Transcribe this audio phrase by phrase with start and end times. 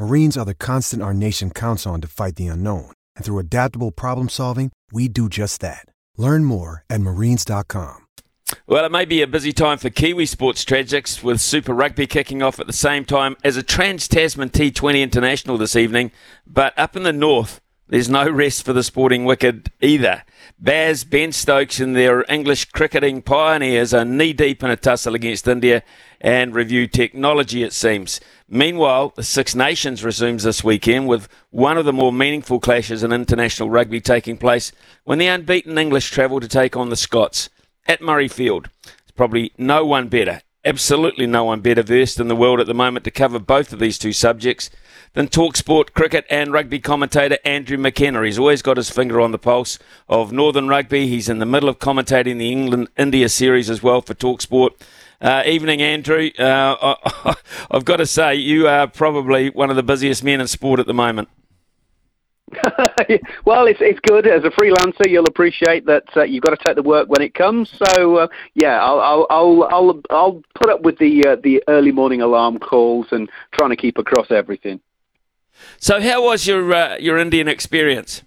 [0.00, 2.90] Marines are the constant our nation counts on to fight the unknown.
[3.16, 5.84] And through adaptable problem solving, we do just that.
[6.16, 8.06] Learn more at marines.com.
[8.66, 12.42] Well, it may be a busy time for Kiwi sports tragics with Super Rugby kicking
[12.42, 16.12] off at the same time as a Trans Tasman T20 International this evening.
[16.46, 20.22] But up in the north, there's no rest for the sporting wicked either.
[20.58, 25.46] Baz, Ben Stokes, and their English cricketing pioneers are knee deep in a tussle against
[25.46, 25.82] India
[26.20, 28.20] and review technology, it seems.
[28.48, 33.12] Meanwhile, the Six Nations resumes this weekend with one of the more meaningful clashes in
[33.12, 34.72] international rugby taking place
[35.04, 37.48] when the unbeaten English travel to take on the Scots
[37.86, 38.66] at Murrayfield.
[38.82, 42.74] There's probably no one better, absolutely no one better versed in the world at the
[42.74, 44.68] moment to cover both of these two subjects
[45.14, 48.24] than Talksport cricket and rugby commentator Andrew McKenna.
[48.24, 51.08] He's always got his finger on the pulse of Northern Rugby.
[51.08, 54.70] He's in the middle of commentating the England India series as well for Talksport.
[55.20, 56.30] Uh, evening, Andrew.
[56.38, 56.94] Uh,
[57.70, 60.86] I've got to say, you are probably one of the busiest men in sport at
[60.86, 61.28] the moment.
[63.44, 65.08] well, it's it's good as a freelancer.
[65.08, 67.70] You'll appreciate that uh, you've got to take the work when it comes.
[67.70, 71.92] So uh, yeah, I'll, I'll I'll I'll I'll put up with the uh, the early
[71.92, 74.80] morning alarm calls and trying to keep across everything.
[75.78, 78.22] So, how was your uh, your Indian experience?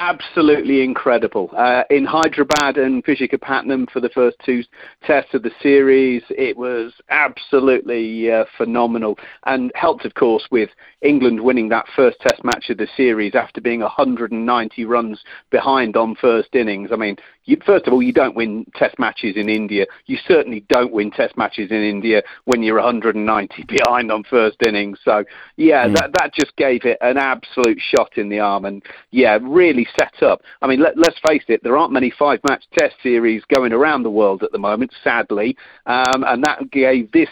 [0.00, 1.50] Absolutely incredible.
[1.56, 4.62] Uh, in Hyderabad and Visakhapatnam for the first two
[5.06, 10.70] tests of the series, it was absolutely uh, phenomenal and helped, of course, with
[11.02, 16.16] England winning that first test match of the series after being 190 runs behind on
[16.16, 16.90] first innings.
[16.92, 19.86] I mean, you, first of all, you don't win test matches in India.
[20.06, 24.98] You certainly don't win test matches in India when you're 190 behind on first innings.
[25.04, 25.24] So,
[25.56, 25.94] yeah, mm.
[25.96, 28.64] that, that just gave it an absolute shot in the arm.
[28.64, 30.42] And, yeah, really set up.
[30.62, 34.02] I mean, let, us face it, there aren't many five match test series going around
[34.02, 35.56] the world at the moment, sadly,
[35.86, 37.28] um, and that gave this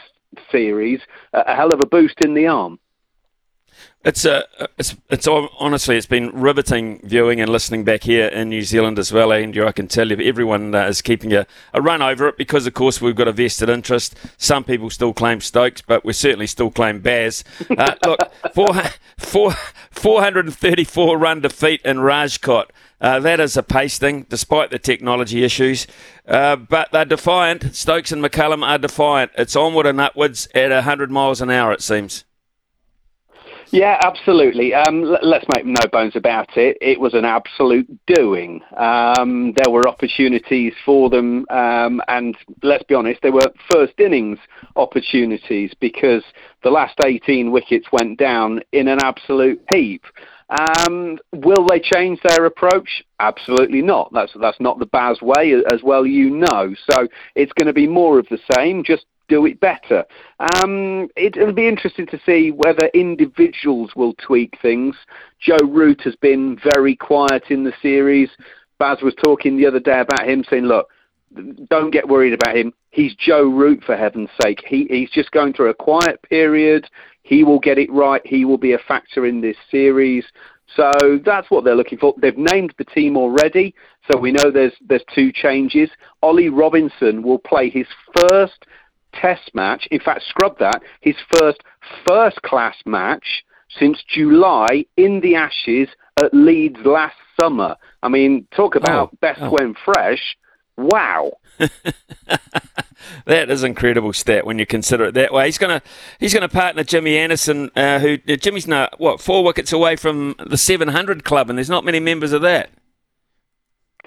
[0.51, 1.01] series
[1.33, 2.79] a, a hell of a boost in the arm.
[4.05, 4.45] It's a,
[4.79, 9.13] it's, it's honestly, it's been riveting viewing and listening back here in New Zealand as
[9.13, 9.67] well, Andrew.
[9.67, 12.75] I can tell you, everyone uh, is keeping a, a run over it because, of
[12.75, 14.15] course, we've got a vested interest.
[14.37, 17.43] Some people still claim Stokes, but we certainly still claim Baz.
[17.69, 18.21] Uh, look,
[18.55, 18.73] four,
[19.19, 19.53] four,
[19.91, 22.67] 434 run defeat in Rajkot.
[23.01, 25.89] Uh, that is a pasting, despite the technology issues.
[26.27, 27.75] Uh, but they're defiant.
[27.75, 29.33] Stokes and McCullum are defiant.
[29.37, 32.25] It's onward and upwards at 100 miles an hour, it seems.
[33.71, 34.73] Yeah, absolutely.
[34.73, 36.79] Um, let's make no bones about it.
[36.81, 38.63] It was an absolute doing.
[38.77, 44.39] Um, there were opportunities for them, um, and let's be honest, they were first innings
[44.77, 46.25] opportunities because
[46.63, 50.03] the last 18 wickets went down in an absolute heap.
[50.49, 53.05] Um, will they change their approach?
[53.21, 54.11] Absolutely not.
[54.15, 56.75] That's that's not the Baz way, as well you know.
[56.91, 58.83] So it's going to be more of the same.
[58.83, 60.05] Just do it better.
[60.39, 64.97] Um, it, will be interesting to see whether individuals will tweak things.
[65.41, 68.31] Joe Root has been very quiet in the series.
[68.79, 70.89] Baz was talking the other day about him, saying, "Look,
[71.69, 72.73] don't get worried about him.
[72.91, 74.63] He's Joe Root for heaven's sake.
[74.67, 76.89] He, he's just going through a quiet period.
[77.23, 78.23] He will get it right.
[78.25, 80.25] He will be a factor in this series."
[80.77, 82.15] So that's what they're looking for.
[82.19, 83.75] They've named the team already,
[84.11, 85.89] so we know there's there's two changes.
[86.23, 88.67] Ollie Robinson will play his first
[89.13, 89.89] Test match.
[89.91, 90.83] In fact, scrub that.
[91.01, 91.59] His first
[92.07, 93.45] first class match
[93.79, 97.77] since July in the Ashes at Leeds last summer.
[98.03, 99.51] I mean, talk about oh, best oh.
[99.51, 100.37] when fresh.
[100.77, 101.33] Wow.
[103.25, 105.47] that is incredible stat when you consider it that way.
[105.47, 105.83] He's gonna
[106.21, 110.57] he's gonna partner Jimmy Anderson, uh, who Jimmy's now what four wickets away from the
[110.57, 112.71] 700 club, and there's not many members of that.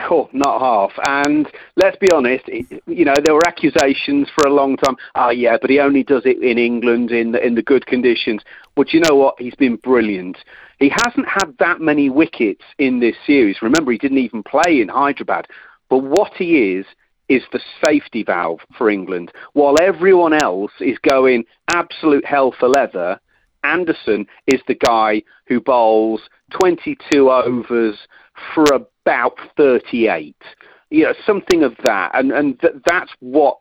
[0.09, 0.92] Oh, not half.
[1.07, 4.95] And let's be honest, you know, there were accusations for a long time.
[5.15, 8.42] Oh, yeah, but he only does it in England in the, in the good conditions.
[8.75, 9.36] But you know what?
[9.39, 10.38] He's been brilliant.
[10.80, 13.62] He hasn't had that many wickets in this series.
[13.62, 15.48] Remember, he didn't even play in Hyderabad.
[15.89, 16.86] But what he is,
[17.30, 19.31] is the safety valve for England.
[19.54, 23.21] While everyone else is going absolute hell for leather,
[23.63, 26.21] Anderson is the guy who bowls
[26.59, 27.97] 22 overs
[28.54, 30.36] for about 38.
[30.89, 32.12] You know, something of that.
[32.13, 33.57] And, and th- that's what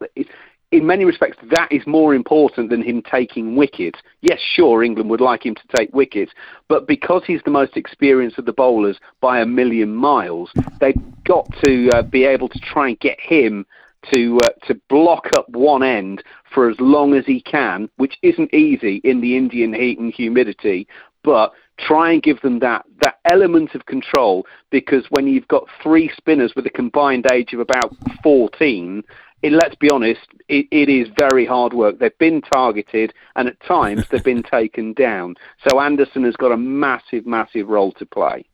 [0.72, 3.98] in many respects, that is more important than him taking wickets.
[4.20, 6.32] Yes, sure, England would like him to take wickets,
[6.68, 10.50] but because he's the most experienced of the bowlers by a million miles,
[10.80, 10.94] they've
[11.24, 13.66] got to uh, be able to try and get him
[14.14, 16.22] to uh, to block up one end
[16.54, 20.86] for as long as he can, which isn't easy in the Indian heat and humidity,
[21.22, 26.10] but try and give them that that element of control because when you've got three
[26.16, 29.02] spinners with a combined age of about 14
[29.42, 31.98] it, let's be honest, it, it is very hard work.
[31.98, 35.36] They've been targeted and at times they've been taken down.
[35.66, 38.44] So Anderson has got a massive, massive role to play.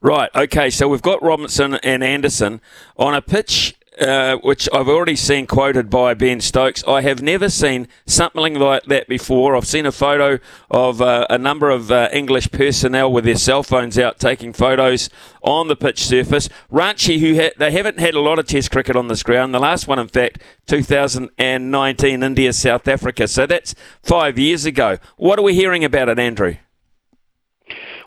[0.00, 0.30] Right.
[0.34, 0.70] Okay.
[0.70, 2.60] So we've got Robinson and Anderson
[2.96, 6.82] on a pitch uh, which I've already seen quoted by Ben Stokes.
[6.86, 9.54] I have never seen something like that before.
[9.54, 10.38] I've seen a photo
[10.70, 15.10] of uh, a number of uh, English personnel with their cell phones out taking photos
[15.42, 16.48] on the pitch surface.
[16.72, 19.54] Ranchi, who ha- they haven't had a lot of Test cricket on this ground.
[19.54, 23.28] The last one, in fact, 2019, India South Africa.
[23.28, 24.98] So that's five years ago.
[25.16, 26.56] What are we hearing about it, Andrew?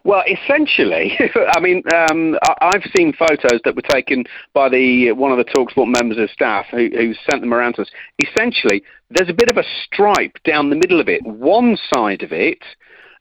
[0.05, 1.17] Well, essentially,
[1.55, 5.87] I mean, um, I've seen photos that were taken by the one of the Talksport
[5.87, 7.89] members of staff who, who sent them around to us.
[8.19, 11.23] Essentially, there's a bit of a stripe down the middle of it.
[11.23, 12.59] One side of it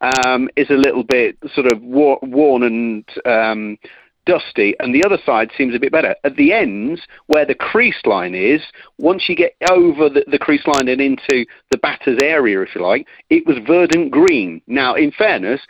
[0.00, 3.78] um, is a little bit sort of worn and um,
[4.26, 6.14] dusty, and the other side seems a bit better.
[6.24, 8.62] At the ends, where the crease line is,
[8.98, 12.82] once you get over the, the crease line and into the batter's area, if you
[12.82, 14.62] like, it was verdant green.
[14.66, 15.60] Now, in fairness,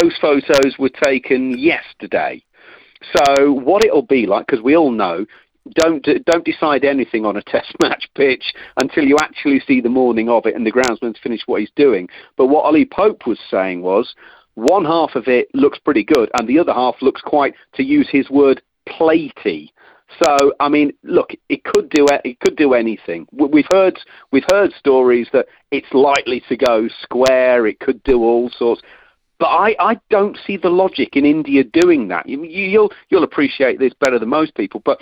[0.00, 2.42] those photos were taken yesterday.
[3.16, 5.26] So what it'll be like, because we all know,
[5.74, 10.28] don't don't decide anything on a test match pitch until you actually see the morning
[10.28, 12.08] of it and the groundsman's finished what he's doing.
[12.36, 14.14] But what Ollie Pope was saying was
[14.54, 18.08] one half of it looks pretty good and the other half looks quite, to use
[18.10, 19.70] his word, platey.
[20.22, 23.26] So I mean, look, it could do it could do anything.
[23.32, 23.98] We've heard
[24.30, 27.66] we've heard stories that it's likely to go square.
[27.66, 28.82] It could do all sorts.
[29.38, 32.28] But I, I don't see the logic in India doing that.
[32.28, 35.00] You, you'll you'll appreciate this better than most people, but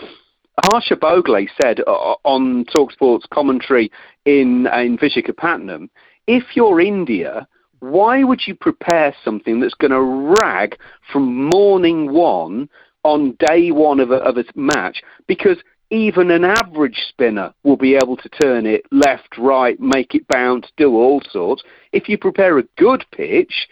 [0.70, 3.90] Harsha Bhogle said uh, on Talksport's commentary
[4.24, 5.88] in in Visakhapatnam,
[6.26, 7.46] if you're India,
[7.80, 10.76] why would you prepare something that's going to rag
[11.12, 12.68] from morning one
[13.02, 15.02] on day one of a, of a match?
[15.26, 15.56] Because
[15.90, 20.68] even an average spinner will be able to turn it left, right, make it bounce,
[20.76, 21.62] do all sorts.
[21.92, 23.68] If you prepare a good pitch,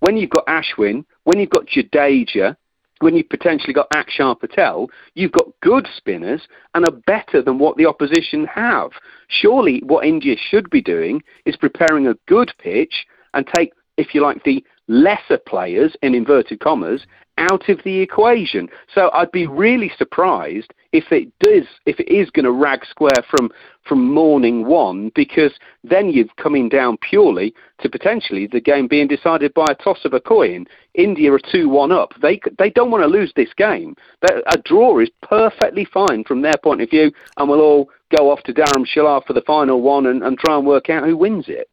[0.00, 2.56] when you've got Ashwin, when you've got Jadeja,
[2.98, 6.42] when you've potentially got Akshar Patel, you've got good spinners
[6.74, 8.90] and are better than what the opposition have.
[9.28, 14.22] Surely what India should be doing is preparing a good pitch and take, if you
[14.22, 17.06] like, the lesser players, in inverted commas,
[17.38, 18.68] out of the equation.
[18.94, 23.24] So I'd be really surprised if it does, if it is going to rag square
[23.28, 23.50] from
[23.88, 25.52] from morning one, because
[25.82, 30.12] then you're coming down purely to potentially the game being decided by a toss of
[30.12, 30.66] a coin.
[30.94, 32.12] India are two one up.
[32.20, 33.96] They they don't want to lose this game.
[34.22, 38.42] A draw is perfectly fine from their point of view, and we'll all go off
[38.44, 41.68] to Dharamshala for the final one and, and try and work out who wins it.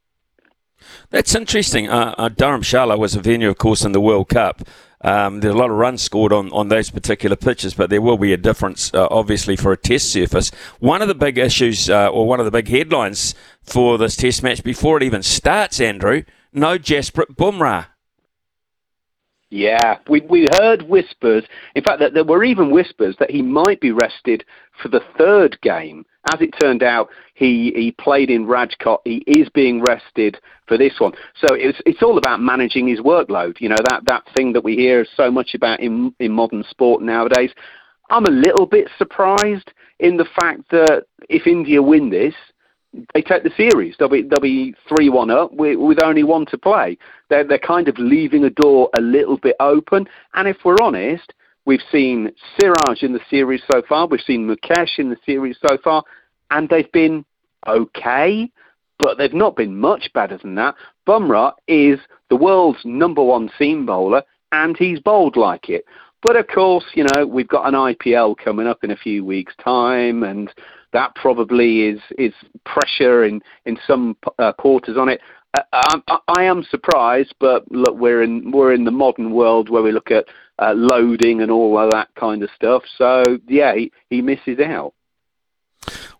[1.10, 1.90] That's interesting.
[1.90, 4.62] Uh, uh, Dharamshala was a venue, of course, in the World Cup.
[5.02, 8.18] Um, there's a lot of runs scored on, on those particular pitches, but there will
[8.18, 10.52] be a difference, uh, obviously, for a test surface.
[10.80, 14.44] One of the big issues, uh, or one of the big headlines for this test
[14.44, 17.88] match before it even starts, Andrew, no Jasprit Bumrah.
[19.52, 21.44] Yeah, we we heard whispers.
[21.74, 24.46] In fact, that there were even whispers that he might be rested
[24.80, 26.06] for the third game.
[26.32, 27.10] As it turned out,
[27.40, 29.00] he he played in Rajkot.
[29.06, 31.14] He is being rested for this one.
[31.38, 33.62] So it's it's all about managing his workload.
[33.62, 37.02] You know that that thing that we hear so much about in in modern sport
[37.02, 37.52] nowadays.
[38.10, 42.34] I'm a little bit surprised in the fact that if India win this,
[43.14, 43.96] they take the series.
[43.98, 46.98] They'll be they'll be three one up with, with only one to play.
[47.30, 50.10] They're they're kind of leaving a door a little bit open.
[50.34, 51.32] And if we're honest,
[51.64, 54.08] we've seen Siraj in the series so far.
[54.08, 56.04] We've seen Mukesh in the series so far,
[56.52, 57.24] and they've been
[57.68, 58.52] okay,
[58.98, 60.76] but they've not been much better than that.
[61.08, 62.00] Bumrah is
[62.30, 65.86] the world's number one seam bowler, and he's bowled like it.
[66.22, 69.54] But of course, you know, we've got an IPL coming up in a few weeks'
[69.64, 70.52] time, and
[70.92, 72.34] that probably is is
[72.66, 75.22] pressure in in some uh, quarters on it.
[75.74, 79.92] I, I, am surprised, but look, we're in we're in the modern world where we
[79.92, 80.26] look at
[80.60, 82.84] uh, loading and all of that kind of stuff.
[82.98, 84.94] So yeah, he, he misses out.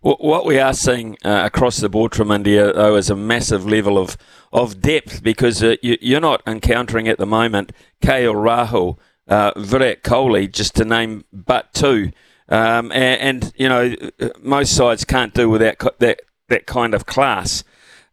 [0.02, 3.98] What we are seeing uh, across the board from India, though, is a massive level
[3.98, 4.18] of,
[4.54, 8.98] of depth because uh, you, are not encountering at the moment KL Rahul,
[9.28, 12.12] uh, Virat Kohli, just to name but two.
[12.48, 13.94] Um, and, and, you know,
[14.42, 17.64] most sides can't do without that, that kind of class.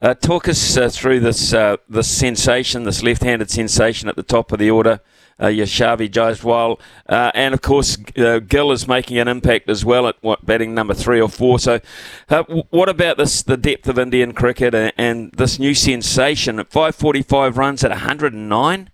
[0.03, 4.53] Uh, talk us uh, through this uh, this sensation, this left-handed sensation at the top
[4.53, 5.01] of the order,
[5.39, 10.07] uh, Yashasvi Jaiswal, uh, and of course uh, Gill is making an impact as well
[10.09, 11.59] at what batting number three or four.
[11.59, 11.81] So,
[12.29, 16.71] uh, what about this the depth of Indian cricket and, and this new sensation at
[16.71, 18.91] 545 runs at 109?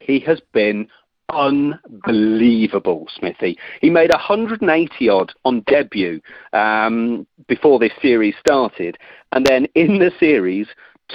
[0.00, 0.88] He has been
[1.30, 3.58] unbelievable, Smithy.
[3.80, 6.20] He made 180 odd on debut
[6.52, 8.96] um, before this series started,
[9.32, 10.68] and then in the series,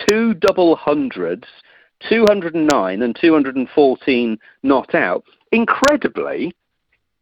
[0.07, 1.47] two double hundreds,
[2.09, 5.23] 209 and 214 not out.
[5.51, 6.53] Incredibly,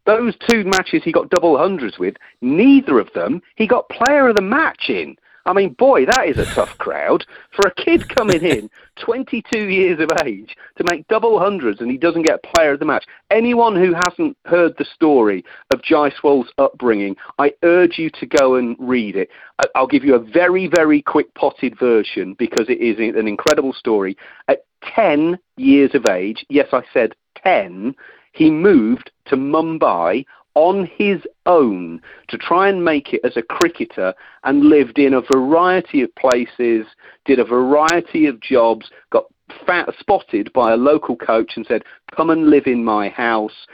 [0.06, 4.36] those two matches he got double hundreds with, neither of them he got player of
[4.36, 5.16] the match in.
[5.46, 7.24] I mean, boy, that is a tough crowd.
[7.52, 8.70] For a kid coming in,
[9.00, 12.84] 22 years of age, to make double hundreds and he doesn't get player of the
[12.86, 13.04] match.
[13.30, 18.56] Anyone who hasn't heard the story of Jai Jaiswal's upbringing, I urge you to go
[18.56, 19.30] and read it.
[19.74, 24.16] I'll give you a very, very quick potted version because it is an incredible story.
[24.48, 27.94] At 10 years of age, yes, I said 10,
[28.32, 34.14] he moved to Mumbai on his own to try and make it as a cricketer
[34.44, 36.86] and lived in a variety of places,
[37.24, 39.24] did a variety of jobs, got
[39.66, 43.66] fat, spotted by a local coach and said, Come and live in my house.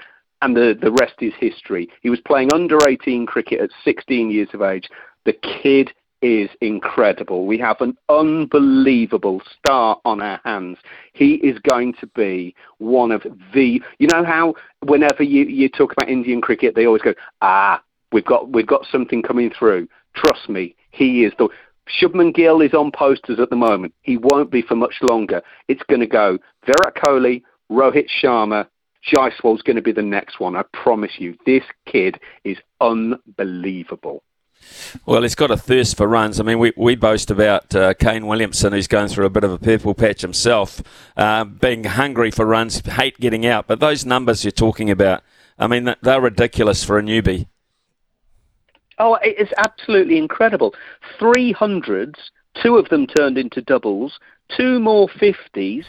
[0.42, 1.88] And the, the rest is history.
[2.02, 4.88] He was playing under 18 cricket at 16 years of age.
[5.24, 7.46] The kid is incredible.
[7.46, 10.78] We have an unbelievable star on our hands.
[11.12, 13.22] He is going to be one of
[13.54, 13.82] the.
[13.98, 14.54] You know how
[14.84, 17.82] whenever you, you talk about Indian cricket, they always go, ah,
[18.12, 19.88] we've got we've got something coming through.
[20.14, 21.48] Trust me, he is the.
[21.88, 23.94] Shubman Gill is on posters at the moment.
[24.02, 25.40] He won't be for much longer.
[25.68, 28.66] It's going to go Virat Kohli, Rohit Sharma,
[29.06, 30.56] Jaiswal's going to be the next one.
[30.56, 31.36] I promise you.
[31.46, 34.22] This kid is unbelievable.
[35.04, 36.40] Well, he's got a thirst for runs.
[36.40, 39.52] I mean, we, we boast about uh, Kane Williamson, who's going through a bit of
[39.52, 40.82] a purple patch himself,
[41.16, 43.66] uh, being hungry for runs, hate getting out.
[43.66, 45.22] But those numbers you're talking about,
[45.58, 47.46] I mean, they're ridiculous for a newbie.
[48.98, 50.74] Oh, it is absolutely incredible.
[51.20, 52.14] 300s,
[52.62, 54.18] two of them turned into doubles,
[54.56, 55.84] two more 50s,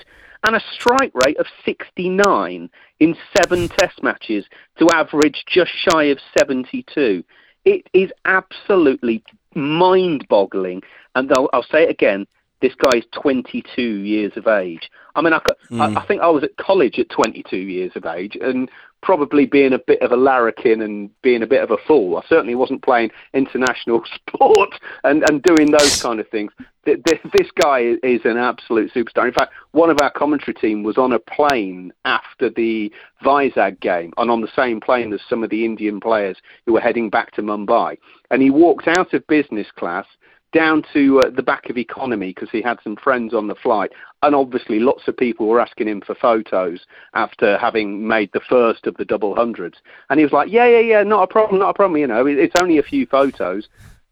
[0.46, 2.70] and a strike rate of 69
[3.00, 4.46] in seven test matches
[4.80, 7.24] to average just shy of 72.
[7.68, 9.22] It is absolutely
[9.54, 10.84] mind boggling.
[11.16, 12.26] And I'll, I'll, say it again
[12.62, 14.90] this guy is 22 years of age.
[15.16, 15.82] I mean, I, mm.
[15.82, 18.70] I, I, think I was at college at 22 years of age, and
[19.02, 22.18] probably being a bit of a larrikin and being a bit of a fool.
[22.18, 24.70] I certainly wasn't playing international sport
[25.04, 26.52] and, and doing those kind of things.
[26.86, 29.28] This guy is an absolute superstar.
[29.28, 32.92] In fact, one of our commentary team was on a plane after the
[33.24, 36.80] Vizag game, and on the same plane as some of the Indian players who were
[36.80, 37.98] heading back to Mumbai.
[38.32, 40.06] And he walked out of business class
[40.54, 43.92] down to uh, the back of economy because he had some friends on the flight.
[44.24, 46.80] And obviously, lots of people were asking him for photos
[47.14, 49.78] after having made the first of the double hundreds.
[50.10, 52.00] And he was like, Yeah, yeah, yeah, not a problem, not a problem.
[52.00, 53.68] You know, it's only a few photos.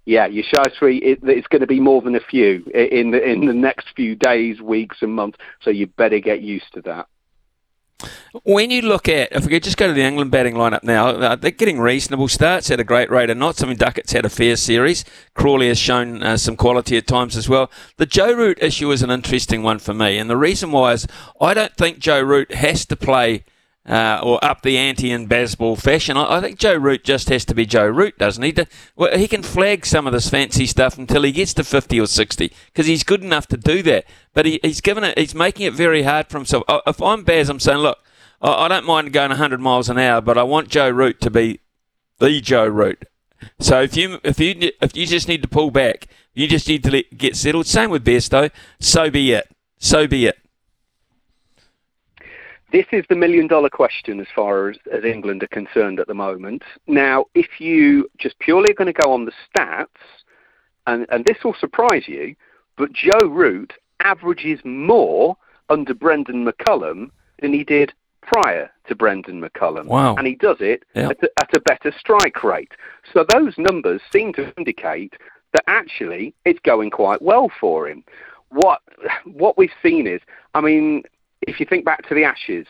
[0.06, 3.48] Yeah, your Yashasvi, it, it's going to be more than a few in the, in
[3.48, 5.40] the next few days, weeks, and months.
[5.62, 7.08] So you better get used to that.
[8.44, 11.08] When you look at, if we could just go to the England batting lineup now,
[11.08, 13.64] uh, they're getting reasonable starts at a great rate or not.
[13.64, 15.06] I mean, Duckett's had a fair series.
[15.34, 17.72] Crawley has shown uh, some quality at times as well.
[17.98, 21.08] The Joe Root issue is an interesting one for me, and the reason why is
[21.40, 23.46] I don't think Joe Root has to play
[23.88, 26.18] uh, or up the ante in Bazball fashion.
[26.18, 28.52] I, I, think Joe Root just has to be Joe Root, doesn't he?
[28.54, 32.00] To, well, he can flag some of this fancy stuff until he gets to 50
[32.00, 34.06] or 60 because he's good enough to do that.
[34.34, 36.64] But he, he's given it, he's making it very hard for himself.
[36.88, 38.00] If I'm Baz, I'm saying, look,
[38.42, 41.30] I, I don't mind going 100 miles an hour, but I want Joe Root to
[41.30, 41.60] be
[42.20, 43.06] the Joe Root.
[43.60, 46.84] So if you if you if you just need to pull back, you just need
[46.84, 47.68] to let, get settled.
[47.68, 48.50] Same with Bairstow.
[48.80, 49.50] So be it.
[49.78, 50.38] So be it.
[52.76, 56.14] This is the million dollar question as far as, as England are concerned at the
[56.14, 56.62] moment.
[56.88, 59.86] Now, if you just purely are going to go on the stats,
[60.86, 62.36] and, and this will surprise you,
[62.76, 65.38] but Joe Root averages more
[65.70, 69.86] under Brendan McCullum than he did prior to Brendan McCullum.
[69.86, 70.16] Wow.
[70.18, 72.74] And he does it at, a, at a better strike rate.
[73.14, 75.14] So those numbers seem to indicate
[75.54, 78.04] that actually it's going quite well for him.
[78.50, 78.82] what
[79.26, 80.22] what we've seen is,
[80.54, 81.04] I mean,
[81.48, 82.68] if you think back to the Ashes,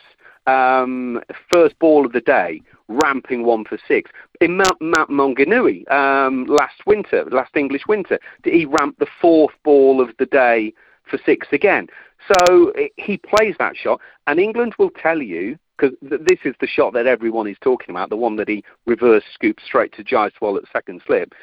[0.48, 4.12] um, first ball of the day, ramping one for six.
[4.42, 10.02] In Mount, Mount Maunganui um, last winter, last English winter, he ramped the fourth ball
[10.02, 10.74] of the day
[11.10, 11.88] for six again.
[12.28, 16.68] So he plays that shot, and England will tell you because th- this is the
[16.68, 20.58] shot that everyone is talking about, the one that he reverse scoops straight to Jaiswal
[20.58, 21.34] at second slip.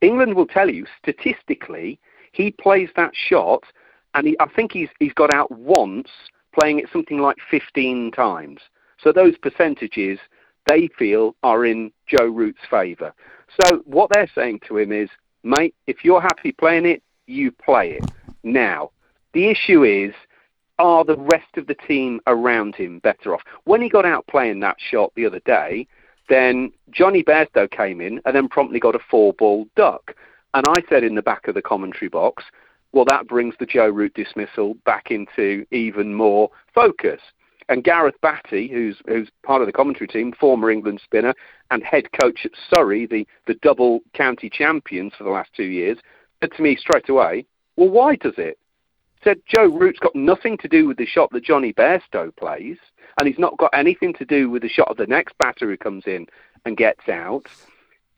[0.00, 1.98] England will tell you statistically
[2.32, 3.64] he plays that shot,
[4.14, 6.08] and he, I think he's he's got out once
[6.58, 8.60] playing it something like 15 times.
[9.02, 10.18] So those percentages
[10.66, 13.14] they feel are in Joe Root's favour.
[13.62, 15.08] So what they're saying to him is,
[15.44, 18.10] mate, if you're happy playing it, you play it.
[18.42, 18.90] Now,
[19.32, 20.12] the issue is,
[20.78, 23.42] are the rest of the team around him better off?
[23.64, 25.86] When he got out playing that shot the other day,
[26.28, 30.14] then Jonny Bairstow came in and then promptly got a four ball duck.
[30.54, 32.44] And I said in the back of the commentary box,
[32.92, 37.20] well, that brings the Joe Root dismissal back into even more focus.
[37.68, 41.34] And Gareth Batty, who's who's part of the commentary team, former England spinner
[41.70, 45.98] and head coach at Surrey, the, the double county champions for the last two years,
[46.40, 47.44] said to me straight away,
[47.76, 48.58] well, why does it?
[49.24, 52.76] Said Joe Root's got nothing to do with the shot that Jonny Bairstow plays,
[53.18, 55.76] and he's not got anything to do with the shot of the next batter who
[55.76, 56.26] comes in
[56.64, 57.46] and gets out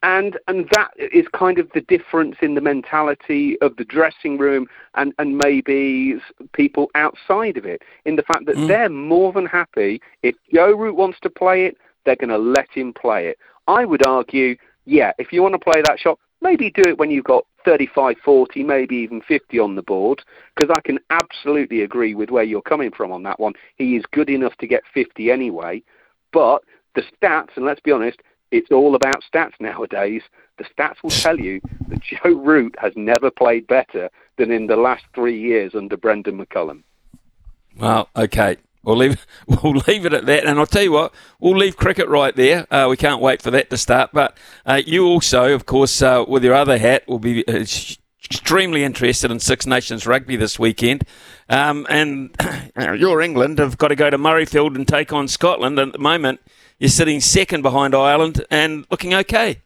[0.03, 4.67] and and that is kind of the difference in the mentality of the dressing room
[4.95, 6.15] and and maybe
[6.53, 8.69] people outside of it in the fact that mm.
[8.69, 10.01] they're more than happy.
[10.23, 13.39] If Joe Root wants to play it they're going to let him play it.
[13.67, 17.11] I would argue yeah if you want to play that shot maybe do it when
[17.11, 20.23] you've got 35 40 maybe even 50 on the board
[20.55, 23.55] because I can absolutely agree with where you're coming from on that one.
[23.77, 25.83] He is good enough to get 50 anyway
[26.33, 26.63] but
[26.95, 30.23] the stats and let's be honest it's all about stats nowadays.
[30.59, 34.77] The stats will tell you that Joe Root has never played better than in the
[34.77, 36.83] last three years under Brendan McCullum.
[37.77, 38.57] Well, okay.
[38.83, 40.45] We'll leave, we'll leave it at that.
[40.45, 42.73] And I'll tell you what, we'll leave cricket right there.
[42.73, 44.11] Uh, we can't wait for that to start.
[44.13, 47.65] But uh, you also, of course, uh, with your other hat, will be uh,
[48.25, 51.05] extremely interested in Six Nations rugby this weekend.
[51.49, 52.35] Um, and
[52.99, 55.79] your England have got to go to Murrayfield and take on Scotland.
[55.79, 56.41] And at the moment,
[56.79, 59.63] you're sitting second behind Ireland and looking okay.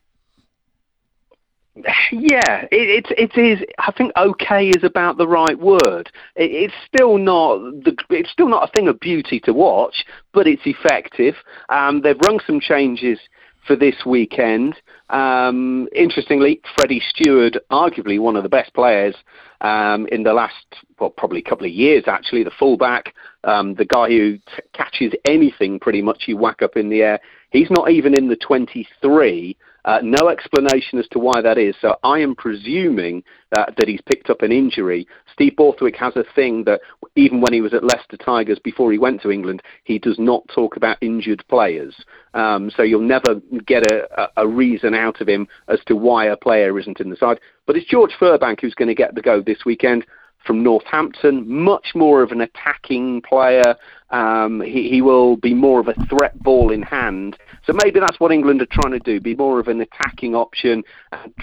[1.75, 3.66] Yeah, it, it, it is.
[3.79, 6.11] I think okay is about the right word.
[6.37, 7.96] It, it's still not the.
[8.11, 11.35] It's still not a thing of beauty to watch, but it's effective.
[11.70, 13.18] Um, they've rung some changes
[13.66, 14.75] for this weekend.
[15.11, 19.14] Um, interestingly, Freddie Steward, arguably one of the best players
[19.61, 20.66] um, in the last,
[20.98, 25.12] well, probably a couple of years actually, the fullback, um, the guy who t- catches
[25.25, 27.20] anything pretty much you whack up in the air.
[27.52, 31.74] He's not even in the 23 uh, no explanation as to why that is.
[31.80, 33.22] So I am presuming
[33.56, 35.06] uh, that he's picked up an injury.
[35.32, 36.80] Steve Borthwick has a thing that
[37.16, 40.46] even when he was at Leicester Tigers before he went to England, he does not
[40.54, 41.94] talk about injured players.
[42.34, 46.36] Um, so you'll never get a, a, reason out of him as to why a
[46.36, 47.40] player isn't in the side.
[47.66, 50.06] But it's George Furbank who's going to get the go this weekend
[50.46, 53.76] from Northampton, much more of an attacking player.
[54.11, 57.37] Um, he, he will be more of a threat ball in hand.
[57.66, 60.85] So maybe that's what England are trying to do, be more of an attacking option,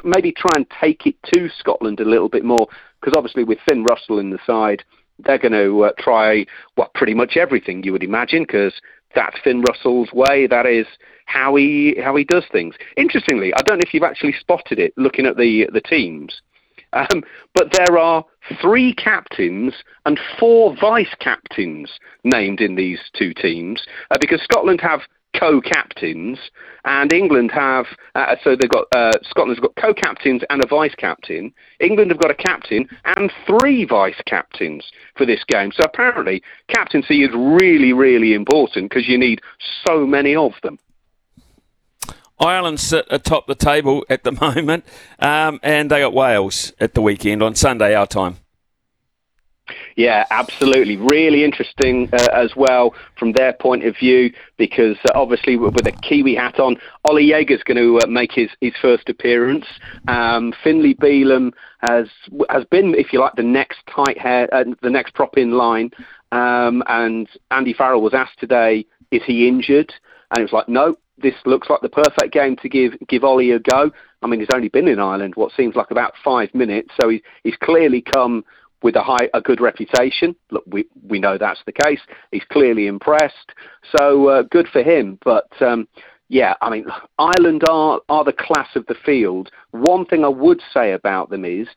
[0.03, 2.67] maybe try and take it to Scotland a little bit more,
[2.99, 4.83] because obviously with Finn Russell in the side,
[5.19, 6.45] they're going to uh, try
[6.77, 8.73] well pretty much everything you would imagine, because
[9.15, 10.47] that's Finn Russell's way.
[10.47, 10.85] That is
[11.25, 12.75] how he how he does things.
[12.95, 16.41] Interestingly, I don't know if you've actually spotted it looking at the the teams.
[16.93, 17.23] Um,
[17.53, 18.23] but there are
[18.61, 19.73] three captains
[20.05, 25.01] and four vice captains named in these two teams uh, because Scotland have
[25.37, 26.39] co-captains
[26.85, 31.53] and England have uh, so they've got uh, Scotland's got co-captains and a vice captain.
[31.79, 35.71] England have got a captain and three vice captains for this game.
[35.71, 39.41] So apparently captaincy is really really important because you need
[39.87, 40.79] so many of them.
[42.39, 44.85] Ireland sit atop the table at the moment,
[45.19, 48.37] um, and they got Wales at the weekend on Sunday, our time.
[49.95, 50.97] Yeah, absolutely.
[50.97, 55.91] Really interesting uh, as well from their point of view because uh, obviously with a
[55.91, 59.65] Kiwi hat on, Ollie Jager's going to uh, make his, his first appearance.
[60.07, 62.07] Um, Finlay Bealham has
[62.49, 65.91] has been, if you like, the next tighthead, uh, the next prop in line.
[66.31, 69.93] Um, and Andy Farrell was asked today, is he injured?
[70.31, 73.51] And it was like, no, this looks like the perfect game to give give Ollie
[73.51, 73.91] a go.
[74.21, 77.21] I mean, he's only been in Ireland what seems like about five minutes, so he's
[77.43, 78.43] he's clearly come
[78.81, 80.35] with a high a good reputation.
[80.51, 82.01] Look, we we know that's the case.
[82.31, 83.53] He's clearly impressed,
[83.95, 85.19] so uh, good for him.
[85.23, 85.87] But um,
[86.29, 86.85] yeah, I mean,
[87.17, 89.49] Ireland are are the class of the field.
[89.71, 91.67] One thing I would say about them is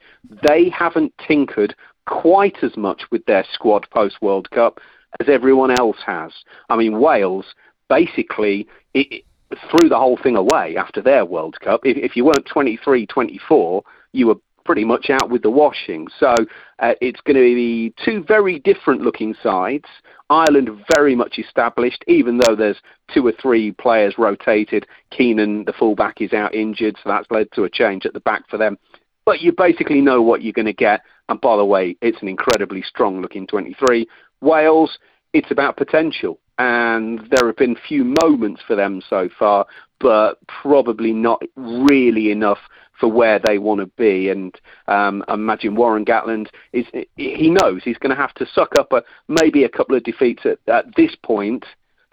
[0.43, 1.75] they haven't tinkered
[2.07, 4.81] quite as much with their squad post World Cup
[5.21, 6.33] as everyone else has.
[6.69, 7.47] I mean, Wales
[7.89, 9.25] basically it,
[9.71, 11.81] threw the whole thing away after their World Cup.
[11.85, 16.07] If, if you weren't 23, 24, you were pretty much out with the washing.
[16.19, 16.35] So
[16.79, 19.85] uh, it's going to be two very different looking sides.
[20.31, 22.81] Ireland very much established, even though there's
[23.13, 24.87] two or three players rotated.
[25.11, 28.49] Keenan, the fullback, is out injured, so that's led to a change at the back
[28.49, 28.79] for them.
[29.25, 31.03] But you basically know what you're going to get.
[31.29, 34.09] And by the way, it's an incredibly strong looking 23.
[34.41, 34.99] Wales,
[35.33, 36.39] it's about potential.
[36.59, 39.67] And there have been few moments for them so far,
[40.01, 42.59] but probably not really enough
[43.01, 44.29] for where they want to be.
[44.29, 44.55] And
[44.87, 48.93] um, I imagine Warren Gatland is he knows he's going to have to suck up
[48.93, 51.65] a, maybe a couple of defeats at, at this point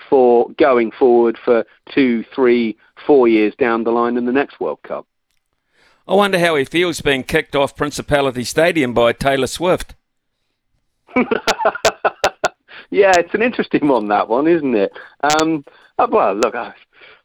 [0.10, 4.79] for going forward for two, three, four years down the line in the next World
[4.84, 5.05] Cup.
[6.08, 9.93] I wonder how he feels being kicked off Principality Stadium by Taylor Swift.
[12.89, 14.91] yeah, it's an interesting one, that one, isn't it?
[15.21, 15.63] Um,
[15.97, 16.73] uh, well, look, I,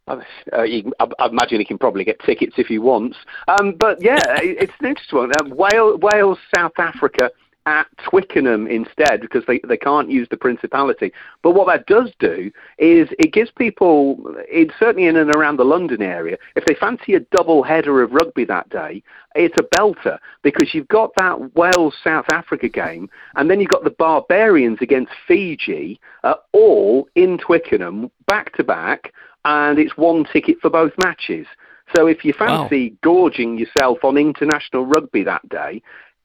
[0.06, 0.20] uh,
[0.52, 3.16] I, I, imagine he can probably get tickets if he wants.
[3.48, 5.32] Um, but yeah, it's an interesting one.
[5.38, 7.30] Uh, Wales, Wales, South Africa
[7.66, 11.12] at Twickenham instead because they, they can't use the Principality.
[11.42, 15.64] But what that does do is it gives people, in, certainly in and around the
[15.64, 19.02] London area, if they fancy a double header of rugby that day,
[19.34, 23.84] it's a belter because you've got that Wales South Africa game and then you've got
[23.84, 29.12] the Barbarians against Fiji, uh, all in Twickenham, back to back
[29.44, 31.46] and it's one ticket for both matches.
[31.94, 32.96] So if you fancy wow.
[33.02, 35.82] gorging yourself on international rugby that day,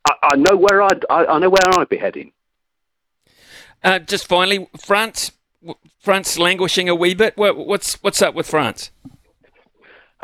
[0.10, 2.32] I, I know where I'd I, I, know where I'd be heading.
[3.84, 5.32] Uh, just finally, France,
[6.00, 7.38] France languishing a wee bit.
[7.38, 8.92] What's what's up with France?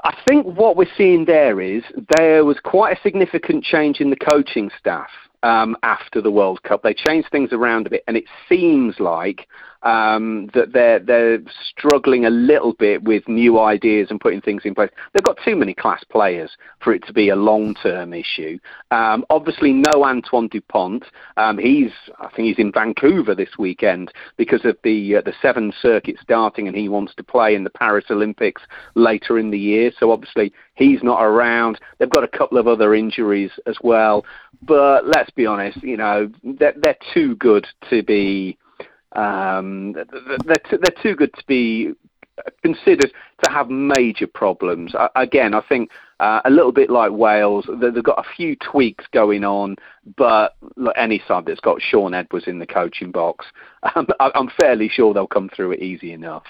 [0.03, 1.83] I think what we're seeing there is
[2.17, 5.09] there was quite a significant change in the coaching staff
[5.45, 6.81] um, after the World Cup.
[6.81, 9.47] They changed things around a bit, and it seems like
[9.83, 14.73] um, that they're they're struggling a little bit with new ideas and putting things in
[14.73, 14.89] place.
[15.13, 18.57] They've got too many class players for it to be a long term issue.
[18.89, 21.05] Um, obviously, no Antoine Dupont.
[21.37, 25.71] Um, he's I think he's in Vancouver this weekend because of the uh, the Seven
[25.79, 28.63] Circuit starting, and he wants to play in the Paris Olympics
[28.95, 29.91] later in the year.
[29.99, 31.79] So obviously he's not around.
[31.97, 34.25] They've got a couple of other injuries as well.
[34.61, 38.57] But let's be honest, you know they're, they're too good to be
[39.13, 41.93] um, they're, they're too good to be
[42.61, 43.11] considered
[43.43, 44.93] to have major problems.
[44.93, 49.05] Uh, again, I think uh, a little bit like Wales, they've got a few tweaks
[49.11, 49.75] going on,
[50.17, 53.45] but look, any side that's got Shaun Edwards in the coaching box,
[53.95, 56.43] um, I'm fairly sure they'll come through it easy enough.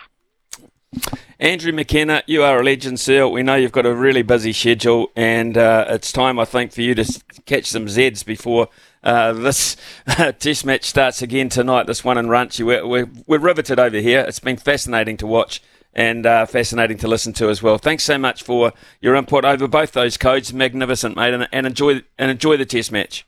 [1.39, 3.27] Andrew McKenna, you are a legend, sir.
[3.27, 6.81] We know you've got a really busy schedule, and uh, it's time, I think, for
[6.81, 8.69] you to catch some Zeds before
[9.03, 9.75] uh, this
[10.39, 11.87] test match starts again tonight.
[11.87, 12.65] This one in Ranchi.
[12.65, 14.21] We're, we're, we're, riveted over here.
[14.21, 15.61] It's been fascinating to watch
[15.93, 17.77] and uh, fascinating to listen to as well.
[17.77, 20.53] Thanks so much for your input over both those codes.
[20.53, 23.25] Magnificent, mate, and, and enjoy and enjoy the test match.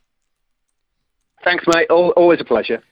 [1.44, 1.88] Thanks, mate.
[1.90, 2.82] always a pleasure.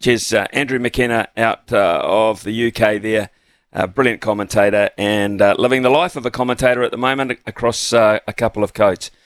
[0.00, 3.30] Cheers, uh, Andrew McKenna out uh, of the UK there.
[3.72, 7.92] A brilliant commentator and uh, living the life of a commentator at the moment across
[7.92, 9.10] uh, a couple of codes.